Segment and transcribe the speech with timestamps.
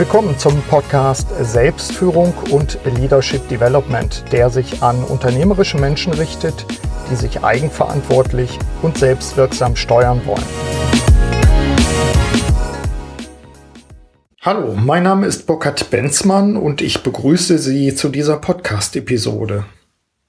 [0.00, 6.64] Willkommen zum Podcast Selbstführung und Leadership Development, der sich an unternehmerische Menschen richtet,
[7.10, 10.42] die sich eigenverantwortlich und selbstwirksam steuern wollen.
[14.40, 19.66] Hallo, mein Name ist Burkhard Benzmann und ich begrüße Sie zu dieser Podcast-Episode.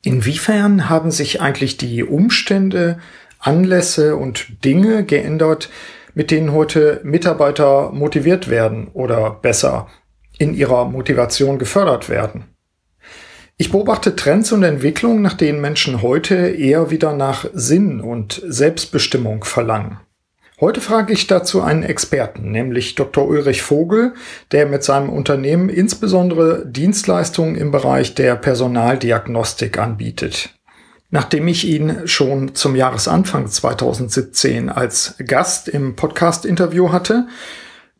[0.04, 3.00] Inwiefern haben sich eigentlich die Umstände,
[3.40, 5.70] Anlässe und Dinge geändert,
[6.14, 9.88] mit denen heute Mitarbeiter motiviert werden oder besser
[10.38, 12.46] in ihrer Motivation gefördert werden.
[13.58, 19.44] Ich beobachte Trends und Entwicklungen, nach denen Menschen heute eher wieder nach Sinn und Selbstbestimmung
[19.44, 20.00] verlangen.
[20.60, 23.28] Heute frage ich dazu einen Experten, nämlich Dr.
[23.28, 24.14] Ulrich Vogel,
[24.52, 30.52] der mit seinem Unternehmen insbesondere Dienstleistungen im Bereich der Personaldiagnostik anbietet.
[31.14, 37.28] Nachdem ich ihn schon zum Jahresanfang 2017 als Gast im Podcast-Interview hatte,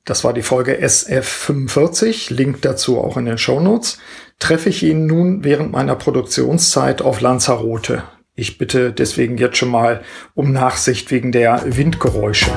[0.06, 4.00] das war die Folge SF45, Link dazu auch in den Show Notes,
[4.40, 8.04] treffe ich ihn nun während meiner Produktionszeit auf Lanzarote.
[8.34, 10.04] Ich bitte deswegen jetzt schon mal
[10.34, 12.52] um Nachsicht wegen der Windgeräusche.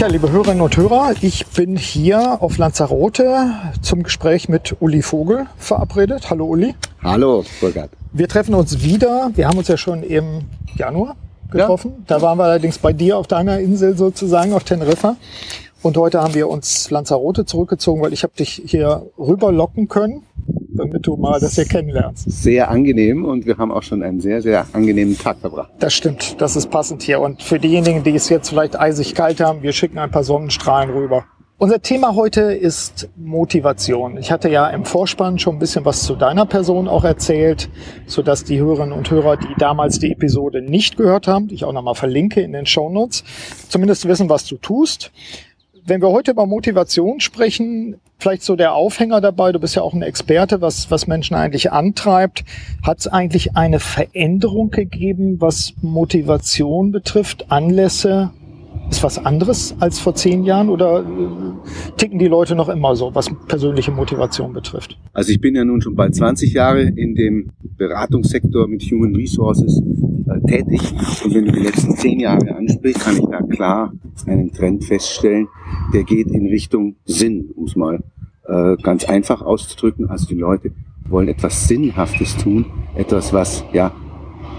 [0.00, 5.44] Ja, liebe Hörerinnen und Hörer, ich bin hier auf Lanzarote zum Gespräch mit Uli Vogel
[5.58, 6.30] verabredet.
[6.30, 6.74] Hallo Uli.
[7.02, 7.90] Hallo Burkhard.
[8.10, 9.30] Wir treffen uns wieder.
[9.34, 11.16] Wir haben uns ja schon im Januar
[11.50, 11.92] getroffen.
[11.98, 12.04] Ja.
[12.06, 15.16] Da waren wir allerdings bei dir auf deiner Insel sozusagen, auf Teneriffa.
[15.82, 20.22] Und heute haben wir uns Lanzarote zurückgezogen, weil ich habe dich hier rüberlocken können,
[20.74, 22.30] damit du mal das hier kennenlernst.
[22.30, 25.72] Sehr angenehm und wir haben auch schon einen sehr, sehr angenehmen Tag verbracht.
[25.78, 27.20] Das stimmt, das ist passend hier.
[27.20, 30.90] Und für diejenigen, die es jetzt vielleicht eisig kalt haben, wir schicken ein paar Sonnenstrahlen
[30.90, 31.24] rüber.
[31.62, 34.16] Unser Thema heute ist Motivation.
[34.16, 37.68] Ich hatte ja im Vorspann schon ein bisschen was zu deiner Person auch erzählt,
[38.06, 41.74] sodass die Hörerinnen und Hörer, die damals die Episode nicht gehört haben, die ich auch
[41.74, 43.24] nochmal verlinke in den Show Notes,
[43.68, 45.12] zumindest wissen, was du tust
[45.90, 49.92] wenn wir heute über Motivation sprechen, vielleicht so der Aufhänger dabei, du bist ja auch
[49.92, 52.44] ein Experte, was, was Menschen eigentlich antreibt.
[52.84, 58.30] Hat es eigentlich eine Veränderung gegeben, was Motivation betrifft, Anlässe?
[58.88, 63.12] Ist was anderes als vor zehn Jahren oder äh, ticken die Leute noch immer so,
[63.14, 64.96] was persönliche Motivation betrifft?
[65.12, 69.82] Also ich bin ja nun schon bald 20 Jahre in dem Beratungssektor mit Human Resources
[70.30, 70.80] äh, tätig
[71.24, 73.92] und wenn du die letzten zehn Jahre ansprichst, kann ich da klar
[74.26, 75.48] einen Trend feststellen,
[75.92, 78.02] der geht in Richtung Sinn, um es mal
[78.46, 80.10] äh, ganz einfach auszudrücken.
[80.10, 80.72] Also die Leute
[81.08, 83.92] wollen etwas Sinnhaftes tun, etwas, was ja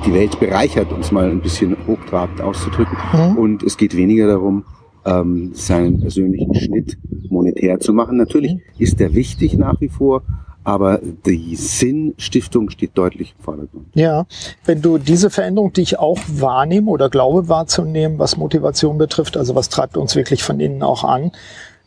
[0.05, 2.97] die Welt bereichert, um es mal ein bisschen hochtrabend auszudrücken.
[3.13, 3.37] Mhm.
[3.37, 4.65] Und es geht weniger darum,
[5.05, 6.97] ähm, seinen persönlichen Schnitt
[7.29, 8.17] monetär zu machen.
[8.17, 8.61] Natürlich mhm.
[8.77, 10.23] ist der wichtig nach wie vor,
[10.63, 13.87] aber die Sinnstiftung steht deutlich im Vordergrund.
[13.93, 14.25] Ja,
[14.65, 19.55] wenn du diese Veränderung, die ich auch wahrnehme oder glaube wahrzunehmen, was Motivation betrifft, also
[19.55, 21.31] was treibt uns wirklich von innen auch an,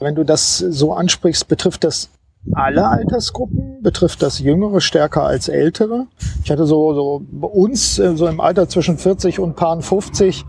[0.01, 2.11] wenn du das so ansprichst, betrifft das
[2.53, 3.83] alle Altersgruppen?
[3.83, 6.07] Betrifft das Jüngere stärker als Ältere?
[6.43, 10.45] Ich hatte so, so bei uns, äh, so im Alter zwischen 40 und Paaren 50,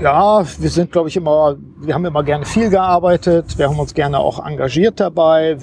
[0.00, 3.94] ja, wir sind, glaube ich, immer, wir haben immer gerne viel gearbeitet, wir haben uns
[3.94, 5.58] gerne auch engagiert dabei.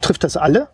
[0.00, 0.68] Trifft das alle?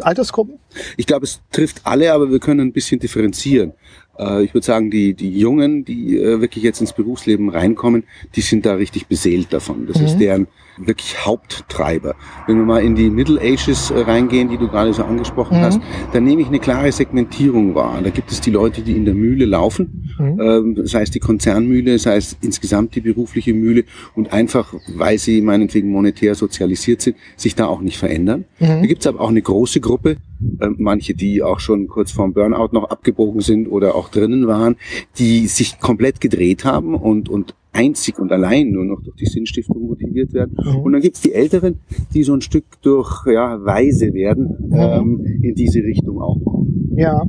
[0.00, 0.58] Altersgruppen?
[0.96, 3.72] Ich glaube, es trifft alle, aber wir können ein bisschen differenzieren.
[4.18, 8.04] Äh, ich würde sagen, die, die Jungen, die äh, wirklich jetzt ins Berufsleben reinkommen,
[8.34, 9.86] die sind da richtig beseelt davon.
[9.86, 10.06] Das mhm.
[10.06, 10.46] ist deren
[10.78, 12.14] wirklich Haupttreiber.
[12.46, 15.62] Wenn wir mal in die Middle Ages äh, reingehen, die du gerade so angesprochen mhm.
[15.62, 15.80] hast,
[16.12, 18.00] dann nehme ich eine klare Segmentierung wahr.
[18.02, 20.40] Da gibt es die Leute, die in der Mühle laufen, mhm.
[20.40, 23.84] ähm, sei es die Konzernmühle, sei es insgesamt die berufliche Mühle
[24.14, 28.44] und einfach, weil sie meinetwegen monetär sozialisiert sind, sich da auch nicht verändern.
[28.58, 28.66] Mhm.
[28.66, 30.16] Da gibt es aber auch eine große Gruppe,
[30.60, 34.76] äh, manche, die auch schon kurz vorm Burnout noch abgebogen sind oder auch drinnen waren,
[35.18, 39.86] die sich komplett gedreht haben und, und einzig und allein nur noch durch die Sinnstiftung
[39.86, 40.56] motiviert werden.
[40.62, 40.80] Mhm.
[40.80, 41.80] Und dann gibt's die Älteren,
[42.14, 44.76] die so ein Stück durch ja, Weise werden, mhm.
[44.76, 46.66] ähm, in diese Richtung auch kommen.
[46.96, 47.24] Ja,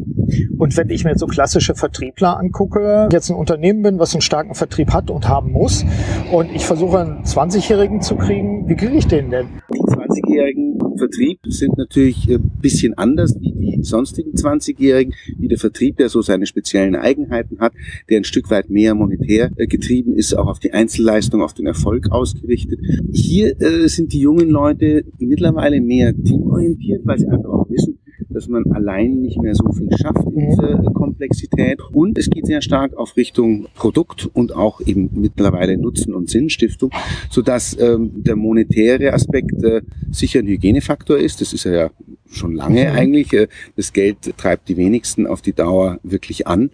[0.57, 4.21] und wenn ich mir jetzt so klassische Vertriebler angucke, jetzt ein Unternehmen bin, was einen
[4.21, 5.85] starken Vertrieb hat und haben muss,
[6.31, 9.47] und ich versuche einen 20-Jährigen zu kriegen, wie kriege ich den denn?
[10.07, 15.97] Die 20-Jährigen Vertrieb sind natürlich ein bisschen anders wie die sonstigen 20-Jährigen, wie der Vertrieb,
[15.97, 17.73] der so seine speziellen Eigenheiten hat,
[18.09, 21.67] der ein Stück weit mehr monetär äh, getrieben ist, auch auf die Einzelleistung, auf den
[21.67, 22.79] Erfolg ausgerichtet.
[23.11, 27.96] Hier äh, sind die jungen Leute mittlerweile mehr teamorientiert, weil sie einfach auch wissen,
[28.37, 31.79] dass man allein nicht mehr so viel schafft in dieser Komplexität.
[31.91, 36.91] Und es geht sehr stark auf Richtung Produkt und auch eben mittlerweile Nutzen- und Sinnstiftung,
[37.31, 39.81] sodass ähm, der monetäre Aspekt äh,
[40.11, 41.41] sicher ein Hygienefaktor ist.
[41.41, 41.89] Das ist er ja
[42.29, 42.95] schon lange mhm.
[42.95, 43.33] eigentlich.
[43.33, 46.69] Äh, das Geld treibt die wenigsten auf die Dauer wirklich an.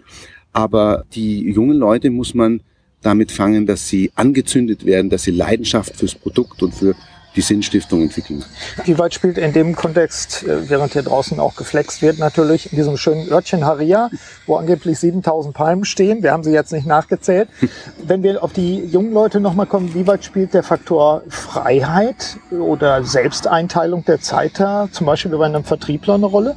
[0.52, 2.60] Aber die jungen Leute muss man
[3.02, 6.94] damit fangen, dass sie angezündet werden, dass sie Leidenschaft fürs Produkt und für
[7.36, 8.44] die Sinnstiftung entwickeln.
[8.86, 12.78] Wie weit spielt in dem Kontext, äh, während hier draußen auch geflext wird, natürlich in
[12.78, 14.10] diesem schönen Örtchen Haria,
[14.46, 17.50] wo angeblich 7000 Palmen stehen, wir haben sie jetzt nicht nachgezählt.
[18.04, 23.04] Wenn wir auf die jungen Leute nochmal kommen, wie weit spielt der Faktor Freiheit oder
[23.04, 26.56] Selbsteinteilung der Zeit da, zum Beispiel bei einem Vertriebler eine Rolle?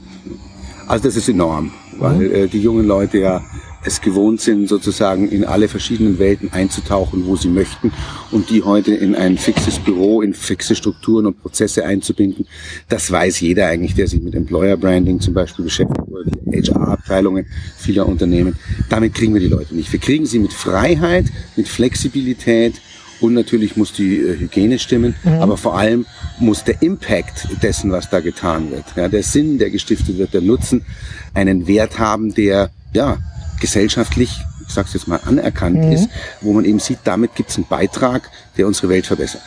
[0.87, 2.35] Also das ist enorm, weil mhm.
[2.35, 3.43] äh, die jungen Leute ja
[3.87, 7.93] es gewohnt sind, sozusagen in alle verschiedenen Welten einzutauchen, wo sie möchten
[8.33, 12.47] und die heute in ein fixes Büro, in fixe Strukturen und Prozesse einzubinden.
[12.89, 17.47] Das weiß jeder eigentlich, der sich mit Employer Branding zum Beispiel beschäftigt oder die HR-Abteilungen
[17.77, 18.57] vieler Unternehmen.
[18.89, 19.93] Damit kriegen wir die Leute nicht.
[19.93, 22.75] Wir kriegen sie mit Freiheit, mit Flexibilität,
[23.19, 25.33] und natürlich muss die äh, Hygiene stimmen, mhm.
[25.33, 26.05] aber vor allem
[26.39, 30.43] muss der Impact dessen, was da getan wird, ja, der Sinn, der gestiftet wird, der
[30.43, 30.85] Nutzen,
[31.33, 33.17] einen Wert haben, der ja
[33.61, 35.93] gesellschaftlich, ich sag's jetzt mal, anerkannt mhm.
[35.93, 36.09] ist,
[36.41, 39.43] wo man eben sieht, damit gibt's einen Beitrag, der unsere Welt verbessert.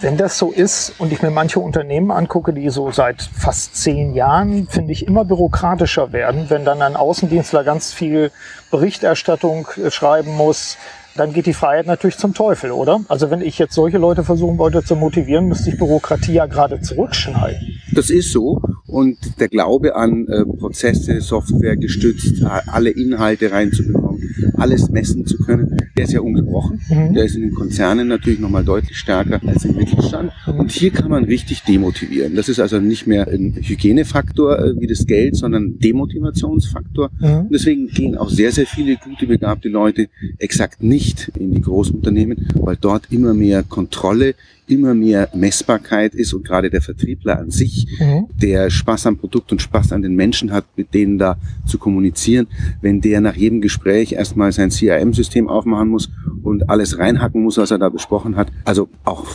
[0.00, 4.14] Wenn das so ist und ich mir manche Unternehmen angucke, die so seit fast zehn
[4.14, 8.30] Jahren, finde ich, immer bürokratischer werden, wenn dann ein Außendienstler ganz viel
[8.70, 10.76] Berichterstattung äh, schreiben muss,
[11.16, 13.00] dann geht die Freiheit natürlich zum Teufel, oder?
[13.08, 16.80] Also wenn ich jetzt solche Leute versuchen wollte zu motivieren, müsste ich Bürokratie ja gerade
[16.80, 17.80] zurückschneiden.
[17.92, 18.62] Das ist so.
[18.86, 24.07] Und der Glaube an äh, Prozesse, Software gestützt, alle Inhalte reinzubekommen,
[24.56, 26.80] alles messen zu können, der ist ja ungebrochen.
[26.88, 27.14] Mhm.
[27.14, 30.32] Der ist in den Konzernen natürlich nochmal deutlich stärker als im Mittelstand.
[30.46, 30.60] Mhm.
[30.60, 32.34] Und hier kann man richtig demotivieren.
[32.34, 37.10] Das ist also nicht mehr ein Hygienefaktor äh, wie das Geld, sondern ein Demotivationsfaktor.
[37.18, 37.28] Mhm.
[37.28, 42.48] Und deswegen gehen auch sehr, sehr viele gute, begabte Leute exakt nicht in die Großunternehmen,
[42.54, 44.34] weil dort immer mehr Kontrolle,
[44.68, 48.26] immer mehr Messbarkeit ist und gerade der Vertriebler an sich, mhm.
[48.40, 51.36] der Spaß am Produkt und Spaß an den Menschen hat, mit denen da
[51.66, 52.46] zu kommunizieren,
[52.80, 56.10] wenn der nach jedem Gespräch erstmal sein CRM-System aufmachen muss
[56.42, 58.48] und alles reinhacken muss, was er da besprochen hat.
[58.64, 59.26] Also auch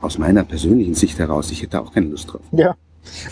[0.00, 2.42] aus meiner persönlichen Sicht heraus, ich hätte auch keine Lust drauf.
[2.52, 2.74] Ja.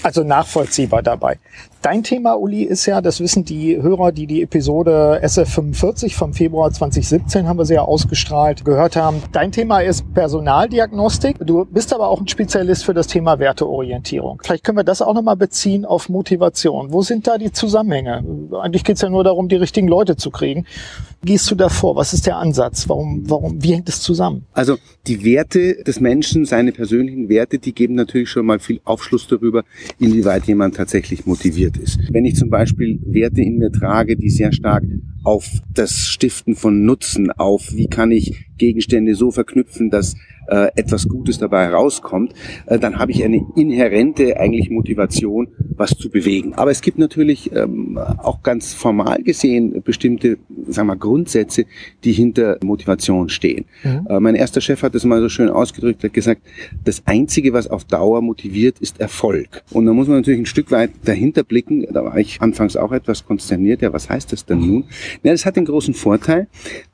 [0.03, 1.39] Also nachvollziehbar dabei.
[1.83, 6.73] Dein Thema, Uli, ist ja, das wissen die Hörer, die die Episode SF45 vom Februar
[6.73, 9.23] 2017 haben wir ja ausgestrahlt, gehört haben.
[9.33, 11.37] Dein Thema ist Personaldiagnostik.
[11.41, 14.41] Du bist aber auch ein Spezialist für das Thema Werteorientierung.
[14.43, 16.93] Vielleicht können wir das auch nochmal beziehen auf Motivation.
[16.93, 18.25] Wo sind da die Zusammenhänge?
[18.61, 20.67] Eigentlich geht es ja nur darum, die richtigen Leute zu kriegen.
[21.25, 21.67] Gehst du da?
[21.67, 22.89] Was ist der Ansatz?
[22.89, 24.45] Warum, warum, wie hängt es zusammen?
[24.53, 29.27] Also die Werte des Menschen, seine persönlichen Werte, die geben natürlich schon mal viel Aufschluss
[29.27, 29.65] darüber,
[29.99, 31.99] inwieweit jemand tatsächlich motiviert ist.
[32.11, 34.85] Wenn ich zum Beispiel Werte in mir trage, die sehr stark
[35.25, 40.15] auf das Stiften von Nutzen, auf wie kann ich Gegenstände so verknüpfen, dass
[40.49, 42.35] äh, etwas Gutes dabei herauskommt,
[42.67, 46.55] äh, dann habe ich eine inhärente eigentlich Motivation, was zu bewegen.
[46.55, 51.65] Aber es gibt natürlich ähm, auch ganz formal gesehen bestimmte, sagen wir, Grundsätze,
[52.05, 53.67] die hinter Motivation stehen.
[53.85, 54.07] Mhm.
[54.09, 56.43] Äh, mein erster Chef hat das mal so schön ausgedrückt, hat gesagt,
[56.85, 59.63] das Einzige, was auf Dauer motiviert, ist Erfolg.
[59.71, 61.87] Und da muss man natürlich ein Stück weit dahinter blicken.
[61.93, 63.83] Da war ich anfangs auch etwas konsterniert.
[63.83, 64.85] Ja, was heißt das denn nun?
[65.23, 66.49] Ja, das hat den großen Vorteil,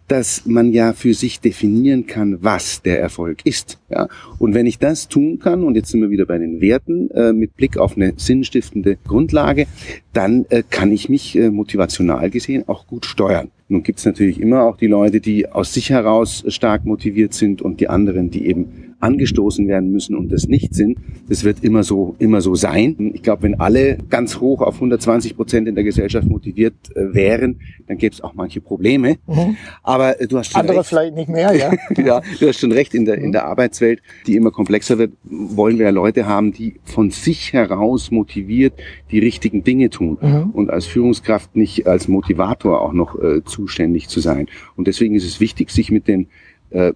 [0.09, 3.79] dass man ja für sich definieren kann, was der Erfolg ist.
[3.91, 4.09] Ja?
[4.39, 7.33] Und wenn ich das tun kann, und jetzt sind wir wieder bei den Werten, äh,
[7.33, 9.67] mit Blick auf eine sinnstiftende Grundlage,
[10.13, 13.51] dann äh, kann ich mich äh, motivational gesehen auch gut steuern.
[13.69, 17.63] Nun gibt es natürlich immer auch die Leute, die aus sich heraus stark motiviert sind
[17.63, 20.99] und die anderen, die eben angestoßen werden müssen und das nicht sind.
[21.29, 23.13] Das wird immer so, immer so sein.
[23.15, 27.61] Ich glaube, wenn alle ganz hoch auf 120 Prozent in der Gesellschaft motiviert äh, wären,
[27.87, 29.17] dann gäbe es auch manche Probleme.
[29.27, 29.57] Mhm.
[29.83, 30.89] Aber äh, du hast schon Andere recht.
[30.89, 31.73] vielleicht nicht mehr, ja.
[32.03, 32.95] ja, du hast schon recht.
[32.95, 36.75] In der, in der Arbeitswelt, die immer komplexer wird, wollen wir ja Leute haben, die
[36.85, 38.75] von sich heraus motiviert
[39.11, 40.51] die richtigen Dinge tun mhm.
[40.51, 44.49] und als Führungskraft nicht als Motivator auch noch äh, zuständig zu sein.
[44.77, 46.29] Und deswegen ist es wichtig, sich mit den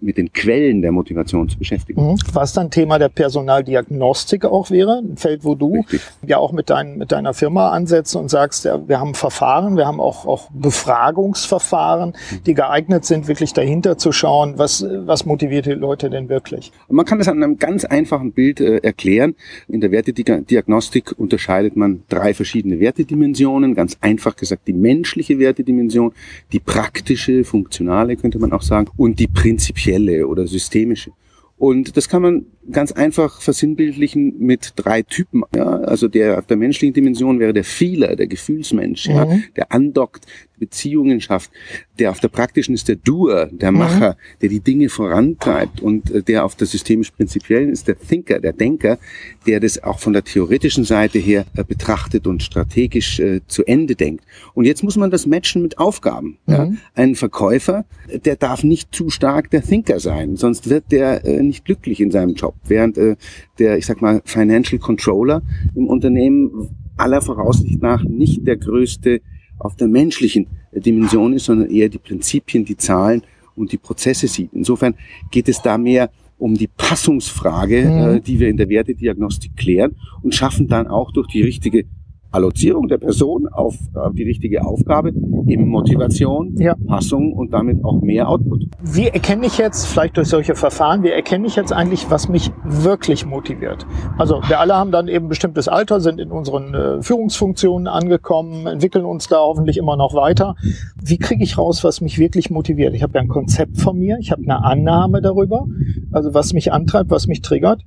[0.01, 2.13] mit den Quellen der Motivation zu beschäftigen.
[2.13, 2.19] Mhm.
[2.33, 6.01] Was dann Thema der Personaldiagnostik auch wäre, ein Feld, wo du Richtig.
[6.27, 9.87] ja auch mit, dein, mit deiner Firma ansetzt und sagst, ja, wir haben Verfahren, wir
[9.87, 12.43] haben auch, auch Befragungsverfahren, mhm.
[12.45, 16.73] die geeignet sind, wirklich dahinter zu schauen, was, was motiviert die Leute denn wirklich.
[16.89, 19.37] Man kann das an einem ganz einfachen Bild äh, erklären.
[19.69, 23.77] In der Wertediagnostik unterscheidet man drei verschiedene Wertedimensionen.
[23.77, 26.13] Ganz einfach gesagt die menschliche Wertedimension,
[26.53, 31.13] die praktische, funktionale könnte man auch sagen, und die prinzipielle prinzipielle oder systemische.
[31.57, 35.43] Und das kann man ganz einfach versinnbildlichen mit drei Typen.
[35.55, 35.65] Ja?
[35.65, 39.15] Also der auf der menschlichen Dimension wäre der Feeler, der Gefühlsmensch, mhm.
[39.15, 39.39] ja?
[39.57, 40.27] der andockt,
[40.59, 41.51] Beziehungen schafft.
[41.99, 43.79] Der auf der praktischen ist der Doer, der mhm.
[43.79, 44.39] Macher, mhm.
[44.43, 48.99] der die Dinge vorantreibt und äh, der auf der systemisch-prinzipiellen ist der Thinker, der Denker,
[49.47, 53.95] der das auch von der theoretischen Seite her äh, betrachtet und strategisch äh, zu Ende
[53.95, 54.25] denkt.
[54.55, 56.39] Und jetzt muss man das matchen mit Aufgaben.
[56.47, 56.55] Mhm.
[56.55, 56.73] Ja?
[56.95, 57.85] Ein Verkäufer,
[58.25, 62.11] der darf nicht zu stark der Thinker sein, sonst wird der äh, nicht glücklich in
[62.11, 62.55] seinem Job.
[62.67, 63.17] Während äh,
[63.59, 65.43] der, ich sag mal, Financial Controller
[65.75, 69.21] im Unternehmen aller Voraussicht nach nicht der größte
[69.59, 73.23] auf der menschlichen Dimension ist, sondern eher die Prinzipien, die Zahlen
[73.57, 74.51] und die Prozesse sieht.
[74.53, 74.95] Insofern
[75.31, 78.17] geht es da mehr um die Passungsfrage, mhm.
[78.17, 81.85] äh, die wir in der Wertediagnostik klären und schaffen dann auch durch die richtige
[82.31, 85.13] Allozierung der Person auf, auf die richtige Aufgabe,
[85.47, 86.75] eben Motivation, ja.
[86.87, 88.67] Passung und damit auch mehr Output.
[88.83, 92.51] Wie erkenne ich jetzt, vielleicht durch solche Verfahren, wie erkenne ich jetzt eigentlich, was mich
[92.65, 93.87] wirklich motiviert?
[94.19, 99.07] Also wir alle haben dann eben bestimmtes Alter, sind in unseren äh, Führungsfunktionen angekommen, entwickeln
[99.07, 100.55] uns da hoffentlich immer noch weiter.
[101.03, 102.95] Wie kriege ich raus, was mich wirklich motiviert?
[102.95, 105.67] Ich habe ja ein Konzept von mir, ich habe eine Annahme darüber,
[106.13, 107.83] also was mich antreibt, was mich triggert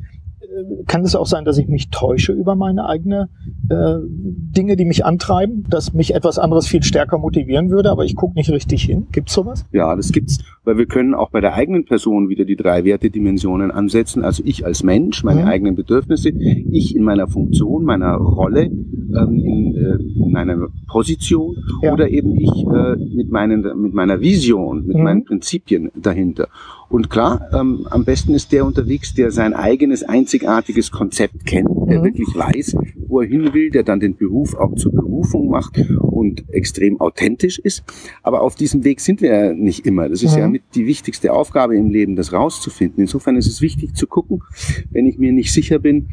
[0.87, 3.29] kann es auch sein, dass ich mich täusche über meine eigene
[3.69, 8.15] äh, Dinge, die mich antreiben, dass mich etwas anderes viel stärker motivieren würde, aber ich
[8.15, 9.07] gucke nicht richtig hin.
[9.11, 9.65] Gibt's sowas?
[9.71, 13.71] Ja, das gibt's, weil wir können auch bei der eigenen Person wieder die drei Wertedimensionen
[13.71, 14.23] ansetzen.
[14.23, 15.47] Also ich als Mensch, meine mhm.
[15.47, 21.93] eigenen Bedürfnisse, ich in meiner Funktion, meiner Rolle, ähm, in, äh, in einer Position ja.
[21.93, 25.03] oder eben ich äh, mit, meinen, mit meiner Vision, mit mhm.
[25.03, 26.47] meinen Prinzipien dahinter.
[26.91, 31.99] Und klar, ähm, am besten ist der unterwegs, der sein eigenes einzigartiges Konzept kennt, der
[31.99, 32.03] mhm.
[32.03, 32.75] wirklich weiß,
[33.07, 37.59] wo er hin will, der dann den Beruf auch zur Berufung macht und extrem authentisch
[37.59, 37.83] ist.
[38.23, 40.09] Aber auf diesem Weg sind wir ja nicht immer.
[40.09, 40.39] Das ist mhm.
[40.39, 43.01] ja mit die wichtigste Aufgabe im Leben, das rauszufinden.
[43.01, 44.43] Insofern ist es wichtig zu gucken,
[44.89, 46.09] wenn ich mir nicht sicher bin,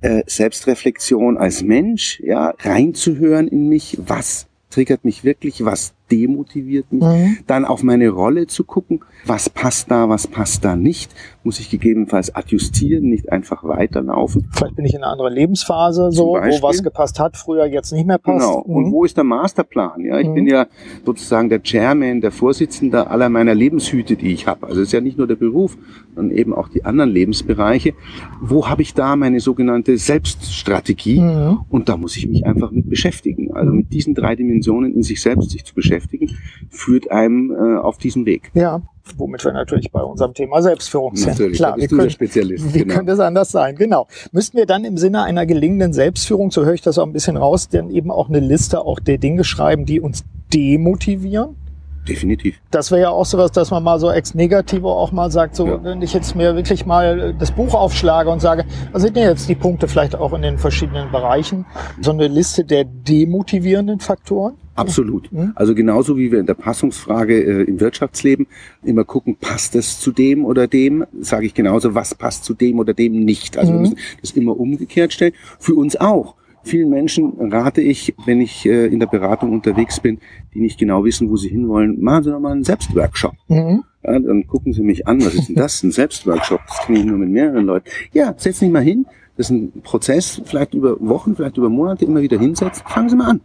[0.00, 7.02] äh, Selbstreflexion als Mensch, ja, reinzuhören in mich, was triggert mich wirklich, was demotiviert mich,
[7.02, 7.38] mhm.
[7.46, 11.14] dann auf meine Rolle zu gucken, was passt da, was passt da nicht,
[11.44, 14.48] muss ich gegebenenfalls adjustieren, nicht einfach weiterlaufen.
[14.52, 18.06] Vielleicht bin ich in einer anderen Lebensphase so, wo was gepasst hat, früher jetzt nicht
[18.06, 18.46] mehr passt.
[18.46, 18.64] Genau.
[18.66, 18.74] Mhm.
[18.74, 20.04] Und wo ist der Masterplan?
[20.04, 20.34] Ja, ich mhm.
[20.34, 20.66] bin ja
[21.04, 24.66] sozusagen der Chairman, der Vorsitzende aller meiner Lebenshüte, die ich habe.
[24.66, 25.76] Also es ist ja nicht nur der Beruf,
[26.14, 27.94] sondern eben auch die anderen Lebensbereiche.
[28.40, 31.20] Wo habe ich da meine sogenannte Selbststrategie?
[31.20, 31.60] Mhm.
[31.68, 33.52] Und da muss ich mich einfach mit beschäftigen.
[33.52, 35.99] Also mit diesen drei Dimensionen in sich selbst sich zu beschäftigen,
[36.70, 38.50] führt einem äh, auf diesen Weg.
[38.54, 38.82] Ja
[39.16, 41.30] womit wir natürlich bei unserem Thema Selbstführung sind.
[41.30, 42.94] Natürlich, Klar, wie, können, Spezialist, wie genau.
[42.94, 43.76] könnte es anders sein?
[43.76, 44.06] Genau.
[44.32, 47.36] Müssten wir dann im Sinne einer gelingenden Selbstführung, so höre ich das auch ein bisschen
[47.36, 51.56] raus, denn eben auch eine Liste auch der Dinge schreiben, die uns demotivieren?
[52.08, 52.58] Definitiv.
[52.70, 55.66] Das wäre ja auch sowas, dass man mal so ex negativo auch mal sagt, so
[55.66, 55.84] ja.
[55.84, 59.48] wenn ich jetzt mir wirklich mal das Buch aufschlage und sage, was sind denn jetzt
[59.48, 61.66] die Punkte vielleicht auch in den verschiedenen Bereichen?
[62.00, 64.54] So eine Liste der demotivierenden Faktoren?
[64.74, 65.30] Absolut.
[65.30, 65.52] Mhm.
[65.56, 68.46] Also genauso wie wir in der Passungsfrage äh, im Wirtschaftsleben
[68.82, 72.78] immer gucken, passt das zu dem oder dem, sage ich genauso, was passt zu dem
[72.78, 73.58] oder dem nicht.
[73.58, 73.76] Also mhm.
[73.76, 75.34] wir müssen das immer umgekehrt stellen.
[75.58, 76.34] Für uns auch.
[76.62, 80.18] Vielen Menschen rate ich, wenn ich äh, in der Beratung unterwegs bin,
[80.54, 83.32] die nicht genau wissen, wo sie hinwollen, machen Sie doch mal einen Selbstworkshop.
[83.48, 83.84] Mhm.
[84.02, 85.82] Ja, dann gucken Sie mich an, was ist denn das?
[85.82, 87.88] Ein Selbstworkshop, das kenne ich nur mit mehreren Leuten.
[88.12, 89.06] Ja, setz dich mal hin.
[89.36, 92.82] Das ist ein Prozess, vielleicht über Wochen, vielleicht über Monate immer wieder hinsetzen.
[92.86, 93.40] Fangen Sie mal an.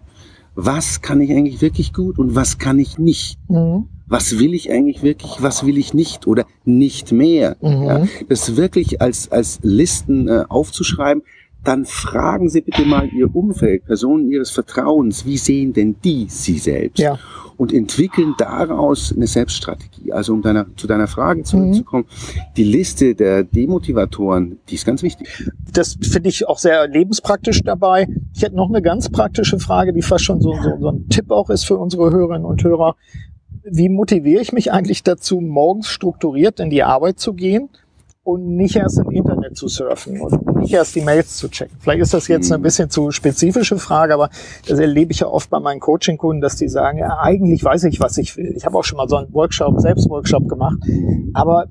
[0.55, 3.37] Was kann ich eigentlich wirklich gut und was kann ich nicht?
[3.49, 3.87] Mhm.
[4.07, 7.57] Was will ich eigentlich wirklich, was will ich nicht oder nicht mehr?
[7.61, 7.83] Mhm.
[7.83, 11.23] Ja, das wirklich als, als Listen äh, aufzuschreiben,
[11.65, 16.57] dann fragen Sie bitte mal Ihr Umfeld, Personen Ihres Vertrauens, wie sehen denn die Sie
[16.57, 16.99] selbst?
[16.99, 17.17] Ja.
[17.57, 20.11] Und entwickeln daraus eine Selbststrategie.
[20.11, 22.41] Also um deiner, zu deiner Frage zurückzukommen, mhm.
[22.57, 25.49] die Liste der Demotivatoren, die ist ganz wichtig.
[25.71, 28.07] Das finde ich auch sehr lebenspraktisch dabei.
[28.33, 31.31] Ich hätte noch eine ganz praktische Frage, die fast schon so, so, so ein Tipp
[31.31, 32.95] auch ist für unsere Hörerinnen und Hörer.
[33.63, 37.69] Wie motiviere ich mich eigentlich dazu, morgens strukturiert in die Arbeit zu gehen?
[38.25, 41.77] Und nicht erst im Internet zu surfen und nicht erst die Mails zu checken.
[41.79, 42.63] Vielleicht ist das jetzt eine mhm.
[42.63, 44.31] bisschen zu spezifische Frage, aber
[44.67, 47.99] das erlebe ich ja oft bei meinen Coaching-Kunden, dass die sagen, ja, eigentlich weiß ich,
[47.99, 48.51] was ich will.
[48.57, 50.77] Ich habe auch schon mal so einen Workshop, Selbstworkshop gemacht,
[51.35, 51.67] aber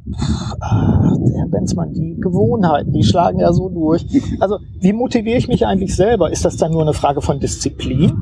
[0.60, 4.06] ach, Herr Benzmann, die Gewohnheiten, die schlagen ja so durch.
[4.38, 6.30] Also wie motiviere ich mich eigentlich selber?
[6.30, 8.12] Ist das dann nur eine Frage von Disziplin?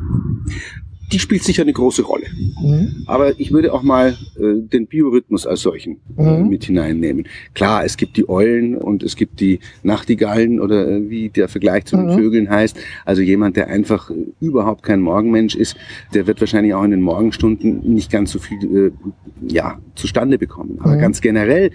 [1.13, 2.27] Die spielt sicher eine große Rolle.
[2.61, 3.05] Mhm.
[3.07, 6.49] Aber ich würde auch mal äh, den Biorhythmus als solchen äh, mhm.
[6.49, 7.27] mit hineinnehmen.
[7.55, 11.85] Klar, es gibt die Eulen und es gibt die Nachtigallen oder äh, wie der Vergleich
[11.85, 12.19] zu den mhm.
[12.19, 12.77] Vögeln heißt.
[13.05, 15.77] Also jemand, der einfach äh, überhaupt kein Morgenmensch ist,
[16.15, 18.93] der wird wahrscheinlich auch in den Morgenstunden nicht ganz so viel äh,
[19.47, 20.79] ja, zustande bekommen.
[20.81, 21.01] Aber mhm.
[21.01, 21.73] ganz generell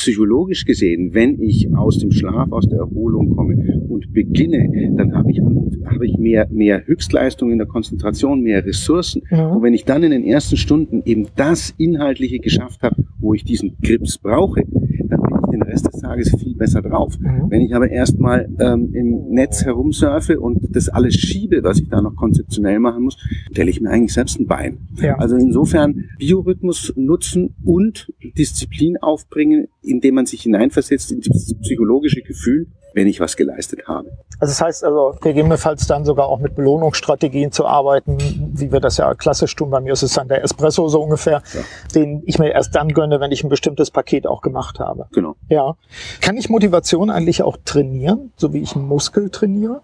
[0.00, 5.30] psychologisch gesehen, wenn ich aus dem Schlaf, aus der Erholung komme und beginne, dann habe
[5.30, 5.40] ich,
[5.84, 9.22] habe ich mehr, mehr Höchstleistung in der Konzentration, mehr Ressourcen.
[9.30, 9.38] Mhm.
[9.38, 13.44] Und wenn ich dann in den ersten Stunden eben das Inhaltliche geschafft habe, wo ich
[13.44, 14.64] diesen Grips brauche,
[15.08, 15.19] dann
[15.50, 17.18] den Rest des Tages viel besser drauf.
[17.18, 17.50] Mhm.
[17.50, 22.00] Wenn ich aber erstmal ähm, im Netz herumsurfe und das alles schiebe, was ich da
[22.00, 23.16] noch konzeptionell machen muss,
[23.50, 24.78] stelle ich mir eigentlich selbst ein Bein.
[25.00, 25.16] Ja.
[25.16, 32.66] Also insofern Biorhythmus nutzen und Disziplin aufbringen, indem man sich hineinversetzt in dieses psychologische Gefühl,
[32.94, 34.10] wenn ich was geleistet habe.
[34.38, 38.18] Also das heißt also, gegebenenfalls dann sogar auch mit Belohnungsstrategien zu arbeiten,
[38.54, 39.70] wie wir das ja klassisch tun.
[39.70, 41.60] Bei mir ist es dann der Espresso so ungefähr, ja.
[41.94, 45.06] den ich mir erst dann gönne, wenn ich ein bestimmtes Paket auch gemacht habe.
[45.12, 45.36] Genau.
[45.48, 45.76] Ja.
[46.20, 49.82] Kann ich Motivation eigentlich auch trainieren, so wie ich einen Muskel trainiere?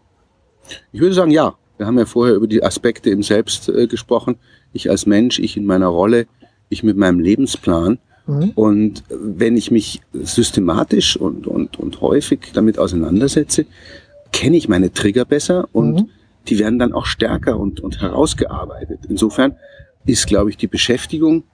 [0.92, 1.54] Ich würde sagen, ja.
[1.78, 4.38] Wir haben ja vorher über die Aspekte im Selbst äh, gesprochen.
[4.72, 6.26] Ich als Mensch, ich in meiner Rolle,
[6.70, 7.98] ich mit meinem Lebensplan.
[8.26, 8.52] Mhm.
[8.54, 13.66] Und wenn ich mich systematisch und, und, und häufig damit auseinandersetze,
[14.32, 16.08] kenne ich meine Trigger besser und mhm.
[16.48, 19.00] die werden dann auch stärker und, und herausgearbeitet.
[19.08, 19.56] Insofern
[20.04, 21.44] ist, glaube ich, die Beschäftigung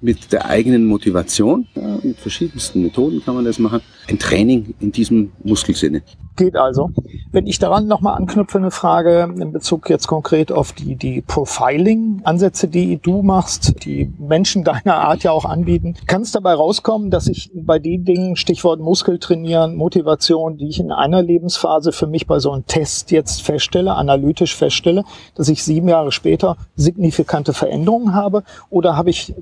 [0.00, 4.92] mit der eigenen Motivation, ja, mit verschiedensten Methoden kann man das machen, ein Training in
[4.92, 6.02] diesem Muskelsinne.
[6.36, 6.90] Geht also.
[7.32, 12.68] Wenn ich daran nochmal anknüpfe, eine Frage in Bezug jetzt konkret auf die, die Profiling-Ansätze,
[12.68, 17.26] die du machst, die Menschen deiner Art ja auch anbieten, kann es dabei rauskommen, dass
[17.26, 22.38] ich bei den Dingen, Stichwort Muskeltrainieren, Motivation, die ich in einer Lebensphase für mich bei
[22.38, 25.02] so einem Test jetzt feststelle, analytisch feststelle,
[25.34, 28.44] dass ich sieben Jahre später signifikante Veränderungen habe?
[28.70, 29.34] Oder habe ich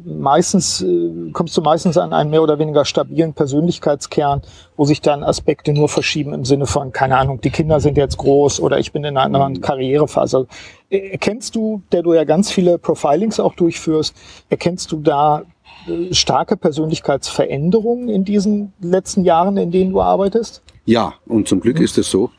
[0.54, 4.42] meistens, äh, kommst du meistens an einen mehr oder weniger stabilen Persönlichkeitskern,
[4.76, 8.16] wo sich dann Aspekte nur verschieben im Sinne von, keine Ahnung, die Kinder sind jetzt
[8.18, 9.60] groß oder ich bin in einer anderen mhm.
[9.60, 10.46] Karrierephase.
[10.88, 14.14] Erkennst du, der du ja ganz viele Profilings auch durchführst,
[14.48, 15.42] erkennst du da
[15.88, 20.62] äh, starke Persönlichkeitsveränderungen in diesen letzten Jahren, in denen du arbeitest?
[20.84, 21.84] Ja, und zum Glück mhm.
[21.84, 22.30] ist es so.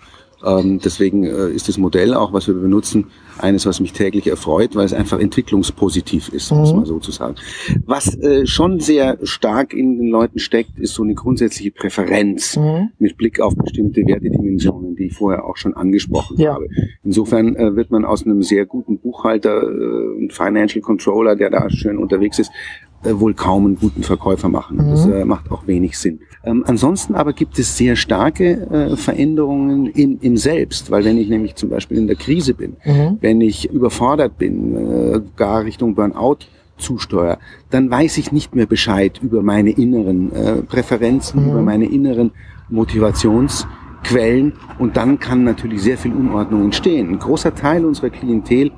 [0.45, 3.07] Ähm, deswegen äh, ist das Modell auch, was wir benutzen,
[3.39, 6.60] eines, was mich täglich erfreut, weil es einfach entwicklungspositiv ist, mhm.
[6.60, 7.36] muss man so zu sagen.
[7.86, 12.89] Was äh, schon sehr stark in den Leuten steckt, ist so eine grundsätzliche Präferenz mhm.
[13.00, 16.53] mit Blick auf bestimmte Wertedimensionen, die ich vorher auch schon angesprochen ja.
[16.53, 16.67] habe.
[17.03, 21.70] Insofern äh, wird man aus einem sehr guten Buchhalter äh, und Financial Controller, der da
[21.70, 22.51] schön unterwegs ist,
[23.04, 24.77] wohl kaum einen guten Verkäufer machen.
[24.77, 24.89] Mhm.
[24.89, 26.20] Das äh, macht auch wenig Sinn.
[26.44, 31.29] Ähm, ansonsten aber gibt es sehr starke äh, Veränderungen im, im Selbst, weil wenn ich
[31.29, 33.18] nämlich zum Beispiel in der Krise bin, mhm.
[33.22, 36.40] wenn ich überfordert bin, äh, gar Richtung Burnout
[36.77, 41.51] zusteuere, dann weiß ich nicht mehr Bescheid über meine inneren äh, Präferenzen, mhm.
[41.51, 42.31] über meine inneren
[42.70, 47.10] Motivationsquellen und dann kann natürlich sehr viel Unordnung entstehen.
[47.10, 48.72] Ein großer Teil unserer Klientel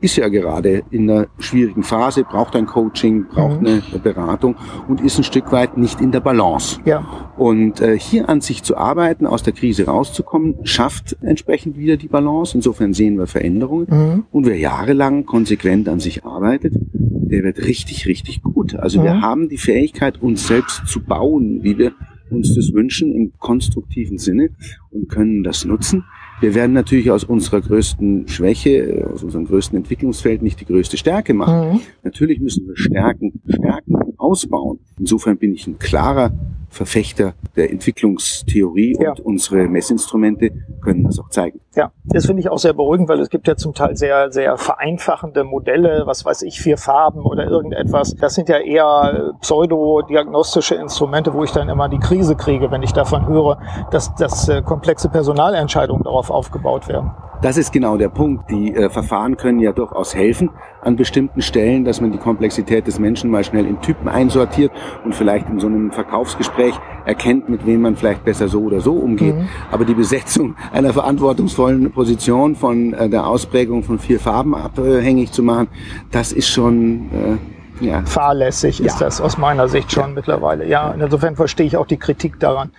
[0.00, 3.66] ist ja gerade in einer schwierigen Phase, braucht ein Coaching, braucht mhm.
[3.66, 4.56] eine Beratung
[4.88, 6.80] und ist ein Stück weit nicht in der Balance.
[6.84, 7.32] Ja.
[7.36, 12.08] Und äh, hier an sich zu arbeiten, aus der Krise rauszukommen, schafft entsprechend wieder die
[12.08, 12.56] Balance.
[12.56, 13.86] Insofern sehen wir Veränderungen.
[13.90, 14.24] Mhm.
[14.30, 18.74] Und wer jahrelang konsequent an sich arbeitet, der wird richtig, richtig gut.
[18.74, 19.04] Also mhm.
[19.04, 21.92] wir haben die Fähigkeit, uns selbst zu bauen, wie wir
[22.30, 24.50] uns das wünschen im konstruktiven Sinne
[24.90, 26.04] und können das nutzen.
[26.40, 31.34] Wir werden natürlich aus unserer größten Schwäche, aus unserem größten Entwicklungsfeld nicht die größte Stärke
[31.34, 31.74] machen.
[31.74, 31.80] Mhm.
[32.02, 34.78] Natürlich müssen wir Stärken, Stärken ausbauen.
[34.98, 36.32] Insofern bin ich ein klarer
[36.70, 39.10] Verfechter der Entwicklungstheorie ja.
[39.10, 41.60] und unsere Messinstrumente können das auch zeigen.
[41.74, 44.56] Ja, das finde ich auch sehr beruhigend, weil es gibt ja zum Teil sehr, sehr
[44.56, 48.14] vereinfachende Modelle, was weiß ich, vier Farben oder irgendetwas.
[48.14, 52.92] Das sind ja eher pseudodiagnostische Instrumente, wo ich dann immer die Krise kriege, wenn ich
[52.92, 57.10] davon höre, dass, dass äh, komplexe Personalentscheidungen darauf aufgebaut werden.
[57.42, 58.50] Das ist genau der Punkt.
[58.50, 60.50] Die äh, Verfahren können ja durchaus helfen
[60.82, 64.72] an bestimmten Stellen, dass man die Komplexität des Menschen mal schnell in Typen einsortiert
[65.06, 66.59] und vielleicht in so einem Verkaufsgespräch
[67.04, 69.36] erkennt, mit wem man vielleicht besser so oder so umgeht.
[69.36, 69.48] Mhm.
[69.70, 75.42] Aber die Besetzung einer verantwortungsvollen Position von äh, der Ausprägung von vier Farben abhängig zu
[75.42, 75.68] machen,
[76.10, 77.38] das ist schon
[77.80, 78.02] äh, ja.
[78.04, 79.06] fahrlässig, ist ja.
[79.06, 80.14] das aus meiner Sicht schon ja.
[80.14, 80.66] mittlerweile.
[80.68, 82.70] Ja, insofern verstehe ich auch die Kritik daran.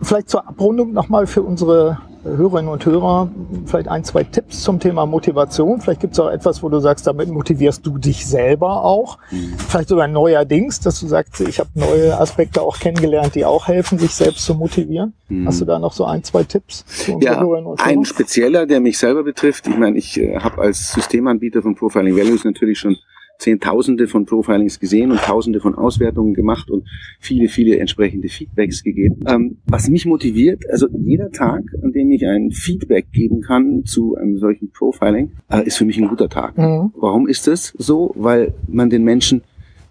[0.00, 3.30] Vielleicht zur Abrundung nochmal für unsere Hörerinnen und Hörer
[3.66, 5.80] vielleicht ein, zwei Tipps zum Thema Motivation.
[5.80, 9.18] Vielleicht gibt es auch etwas, wo du sagst, damit motivierst du dich selber auch.
[9.30, 9.54] Mhm.
[9.58, 13.98] Vielleicht sogar neuerdings, dass du sagst, ich habe neue Aspekte auch kennengelernt, die auch helfen,
[13.98, 15.14] sich selbst zu motivieren.
[15.28, 15.46] Mhm.
[15.46, 16.84] Hast du da noch so ein, zwei Tipps
[17.20, 17.98] ja, Hörerinnen und Hörern?
[17.98, 19.66] Ein spezieller, der mich selber betrifft.
[19.66, 22.96] Ich meine, ich äh, habe als Systemanbieter von Profiling Values natürlich schon
[23.38, 26.84] Zehntausende von Profilings gesehen und Tausende von Auswertungen gemacht und
[27.20, 29.20] viele, viele entsprechende Feedbacks gegeben.
[29.26, 34.16] Ähm, was mich motiviert, also jeder Tag, an dem ich ein Feedback geben kann zu
[34.16, 36.58] einem solchen Profiling, äh, ist für mich ein guter Tag.
[36.58, 36.92] Mhm.
[36.96, 38.12] Warum ist das so?
[38.16, 39.42] Weil man den Menschen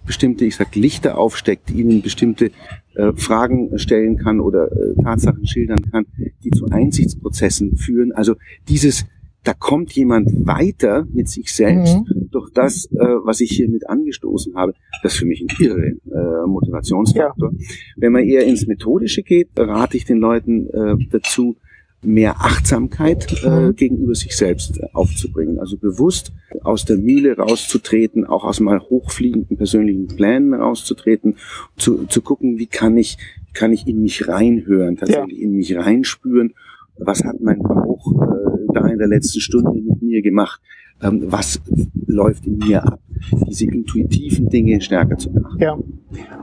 [0.05, 2.51] bestimmte, ich sag, Lichter aufsteckt, ihnen bestimmte
[2.95, 6.05] äh, Fragen stellen kann oder äh, Tatsachen schildern kann,
[6.43, 8.11] die zu Einsichtsprozessen führen.
[8.11, 8.35] Also
[8.67, 9.05] dieses,
[9.47, 12.27] da kommt jemand weiter mit sich selbst mhm.
[12.31, 14.73] durch das, äh, was ich hier mit angestoßen habe.
[15.03, 17.53] Das ist für mich ein irre äh, Motivationsfaktor.
[17.53, 17.67] Ja.
[17.95, 21.55] Wenn man eher ins Methodische geht, rate ich den Leuten äh, dazu,
[22.03, 23.75] mehr Achtsamkeit äh, mhm.
[23.75, 25.59] gegenüber sich selbst aufzubringen.
[25.59, 31.37] Also bewusst aus der Mühle rauszutreten, auch aus mal hochfliegenden persönlichen Plänen rauszutreten,
[31.77, 33.17] zu, zu gucken, wie kann ich,
[33.53, 35.45] kann ich in mich reinhören, tatsächlich ja.
[35.45, 36.53] in mich reinspüren.
[36.99, 40.61] Was hat mein Bauch äh, da in der letzten Stunde mit mir gemacht?
[41.01, 41.61] Ähm, was
[42.07, 42.99] läuft in mir ab?
[43.47, 45.57] Diese intuitiven Dinge stärker zu machen.
[45.59, 45.77] Ja,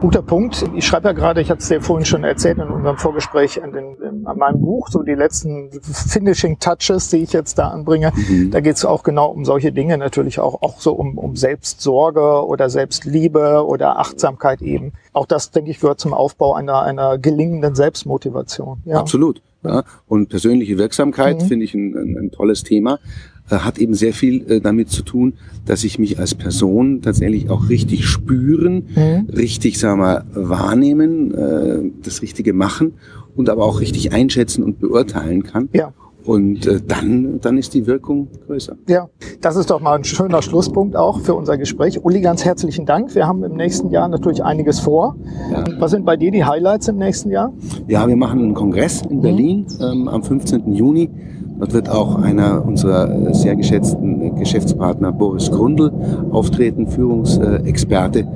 [0.01, 0.65] guter Punkt.
[0.77, 3.73] Ich schreibe ja gerade, ich hatte es dir vorhin schon erzählt in unserem Vorgespräch an,
[3.73, 8.13] den, an meinem Buch, so die letzten Finishing Touches, die ich jetzt da anbringe.
[8.15, 8.51] Mhm.
[8.51, 12.47] Da geht es auch genau um solche Dinge, natürlich auch, auch so um, um Selbstsorge
[12.47, 14.93] oder Selbstliebe oder Achtsamkeit eben.
[15.13, 18.83] Auch das, denke ich, gehört zum Aufbau einer, einer gelingenden Selbstmotivation.
[18.85, 18.99] Ja.
[19.01, 19.43] Absolut.
[19.65, 19.85] Ja.
[20.07, 21.47] Und persönliche Wirksamkeit mhm.
[21.47, 22.99] finde ich ein, ein, ein tolles Thema.
[23.51, 25.35] Äh, hat eben sehr viel äh, damit zu tun,
[25.67, 29.29] dass ich mich als Person tatsächlich auch richtig spüren, mhm.
[29.35, 32.95] richtig, sagen wir, wahrnehmen, äh, das Richtige machen
[33.37, 35.69] und aber auch richtig einschätzen und beurteilen kann.
[35.75, 35.93] Ja.
[36.25, 38.77] Und äh, dann, dann ist die Wirkung größer.
[38.89, 39.11] Ja,
[39.43, 42.03] das ist doch mal ein schöner Schlusspunkt auch für unser Gespräch.
[42.03, 43.15] Uli, ganz herzlichen Dank.
[43.15, 45.17] Wir haben im nächsten Jahr natürlich einiges vor.
[45.53, 45.65] Ja.
[45.79, 47.53] Was sind bei dir die Highlights im nächsten Jahr?
[47.89, 49.85] Ja, wir machen einen Kongress in Berlin mhm.
[49.85, 50.73] ähm, am 15.
[50.73, 51.11] Juni.
[51.59, 55.93] Dort wird auch einer unserer sehr geschätzten Geschäftspartner, Boris Grundl,
[56.31, 58.27] auftreten, Führungsexperte,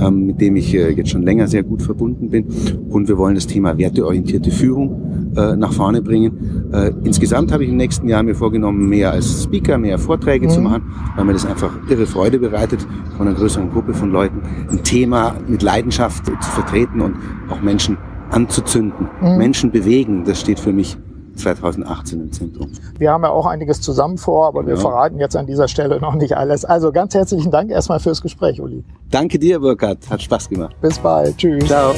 [0.00, 2.46] ähm, mit dem ich äh, jetzt schon länger sehr gut verbunden bin.
[2.90, 6.70] Und wir wollen das Thema werteorientierte Führung äh, nach vorne bringen.
[6.72, 10.50] Äh, insgesamt habe ich im nächsten Jahr mir vorgenommen, mehr als Speaker, mehr Vorträge mhm.
[10.50, 10.82] zu machen,
[11.16, 12.86] weil mir das einfach irre Freude bereitet,
[13.16, 17.14] von einer größeren Gruppe von Leuten ein Thema mit Leidenschaft zu vertreten und
[17.48, 17.96] auch Menschen
[18.30, 19.08] anzuzünden.
[19.22, 19.38] Mhm.
[19.38, 20.98] Menschen bewegen, das steht für mich
[21.36, 22.72] 2018 im Zentrum.
[22.98, 24.68] Wir haben ja auch einiges zusammen vor, aber ja.
[24.68, 26.64] wir verraten jetzt an dieser Stelle noch nicht alles.
[26.64, 28.84] Also ganz herzlichen Dank erstmal fürs Gespräch, Uli.
[29.10, 29.98] Danke dir, Burkhard.
[30.10, 30.74] Hat Spaß gemacht.
[30.80, 31.36] Bis bald.
[31.38, 31.66] Tschüss.
[31.66, 31.94] Ciao.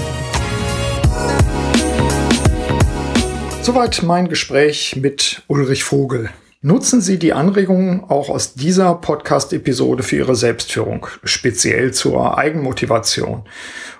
[3.62, 6.30] Soweit mein Gespräch mit Ulrich Vogel.
[6.60, 13.44] Nutzen Sie die Anregungen auch aus dieser Podcast-Episode für Ihre Selbstführung, speziell zur Eigenmotivation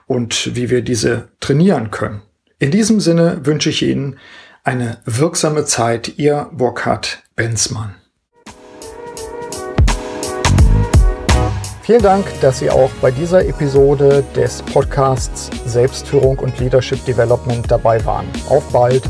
[0.07, 2.23] und wie wir diese trainieren können.
[2.59, 4.17] In diesem Sinne wünsche ich Ihnen
[4.69, 7.95] eine wirksame Zeit, Ihr Burkhard Benzmann.
[11.81, 18.05] Vielen Dank, dass Sie auch bei dieser Episode des Podcasts Selbstführung und Leadership Development dabei
[18.05, 18.27] waren.
[18.51, 19.05] Auf bald!